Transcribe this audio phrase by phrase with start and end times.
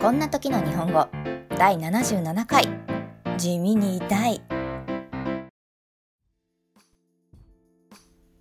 [0.00, 1.08] こんな時の日本語
[1.58, 2.68] 第77回
[3.36, 4.40] 地味に痛い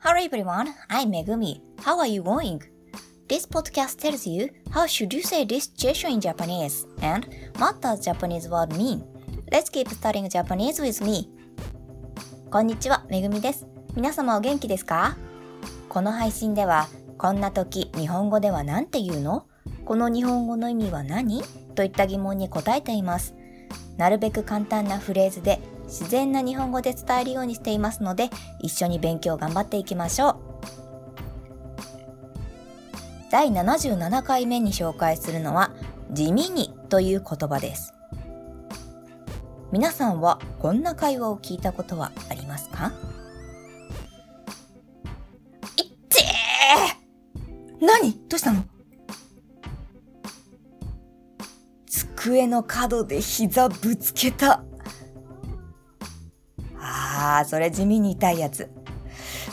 [0.00, 1.60] Hello everyone, I'm Megumi.
[1.82, 2.58] How are you going?
[3.28, 7.24] This podcast tells you how should you say this situation in Japanese and
[7.60, 9.04] what does Japanese word mean.
[9.52, 11.30] Let's keep studying Japanese with me.
[12.50, 13.64] こんにちは、めぐみです。
[13.94, 15.16] 皆様お元気ですか
[15.88, 19.46] この配信では、こんな時日本語では何て言うの
[19.84, 21.42] この日本語の意味は何？
[21.74, 23.34] といった疑問に答えています。
[23.96, 30.36] なるべく簡単なフレーズで自然な日本語で伝えるようにしていますので、一緒に勉強頑張っていきましょう。
[33.30, 35.70] 第77回目に紹介するのは、
[36.10, 37.92] 地味にという言葉です。
[39.70, 42.92] 皆さんはこんな会話を聞いたことはありますか？
[45.76, 46.24] いって
[47.80, 48.12] 何？
[48.28, 48.64] どうしたの？
[52.24, 54.64] 机の角で膝ぶつけた。
[56.80, 58.70] ああ、それ地味に痛いやつ。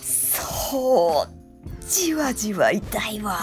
[0.00, 3.38] そう、じわじわ痛いわ。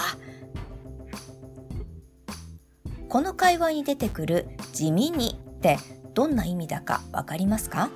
[3.10, 5.78] この会話に出てくる地味にって
[6.14, 7.90] どんな意味だかわかりますか？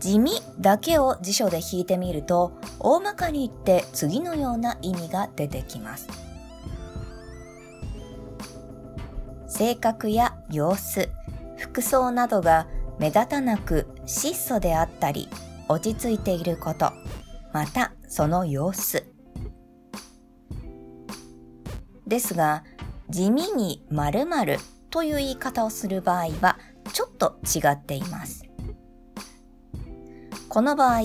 [0.00, 6.08] 地味だけを辞書で引いてみると大まかに言って次のような意味が出てきます。
[9.56, 11.08] 性格や様子、
[11.56, 12.66] 服装などが
[12.98, 15.28] 目立たなく質素であったり
[15.68, 16.90] 落ち着いていること、
[17.52, 19.06] またその様子。
[22.04, 22.64] ですが、
[23.08, 24.58] 地味に〇〇
[24.90, 26.58] という言い方をする場合は
[26.92, 28.42] ちょっと違っています。
[30.48, 31.02] この場合、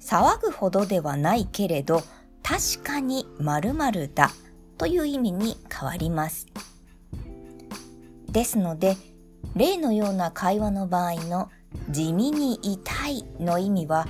[0.00, 2.02] 騒ぐほどではないけれど
[2.42, 4.32] 確かに〇〇だ
[4.76, 6.48] という意味に変わります。
[8.30, 8.96] ですので、
[9.56, 11.50] 例のような会話の場合の
[11.88, 14.06] 地味に痛いの意味は、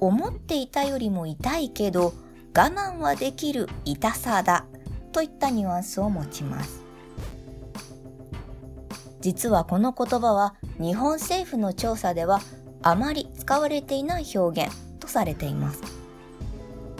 [0.00, 2.12] 思っていたよりも痛いけど
[2.54, 4.66] 我慢はできる痛さだ
[5.12, 6.82] といったニュアンスを持ちます。
[9.20, 12.40] 実はこの言葉は日本政府の調査では
[12.82, 16.03] あまり使われていない表現とされています。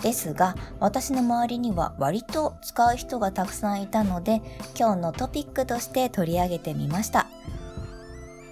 [0.04, 4.42] ですが私の周りには割と使う人がたくさんいたので
[4.78, 7.26] 今日のトピックとして取り上げてみました。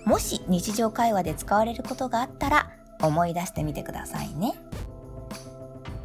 [0.07, 2.71] もし日常会話で使われることがあったら
[3.03, 4.55] 思い出してみてくださいね。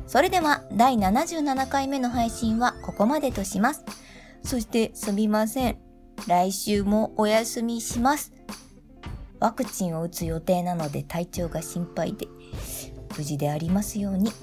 [0.06, 3.86] それでは第77回目の配信はここまでとします。
[4.44, 5.78] そしてすみません。
[6.28, 8.34] 来週もお休みします。
[9.40, 12.28] ワクチンを打つ予定なので体調が心配で
[13.18, 14.34] 無事でありますように。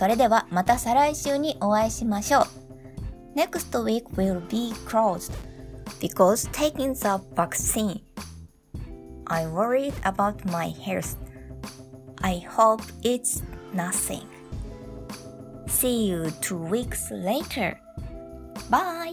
[0.00, 2.44] それではまた再来週にお会いしましょう。
[3.36, 5.30] Next week will be closed
[6.00, 8.00] because taking the vaccine.
[9.26, 11.18] I worried about my health.
[12.22, 13.42] I hope it's
[13.74, 14.26] nothing.
[15.68, 17.78] See you two weeks later.
[18.70, 19.12] Bye!